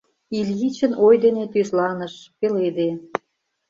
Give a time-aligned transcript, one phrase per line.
[0.37, 2.89] Ильичын ой дене тӱзланыш, пеледе